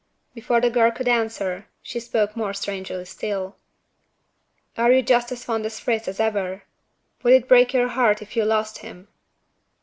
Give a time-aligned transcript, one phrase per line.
[0.33, 3.55] Before the girl could answer, she spoke more strangely still.
[4.75, 6.63] "Are you just as fond of Fritz as ever?
[7.21, 9.09] would it break your heart if you lost him?"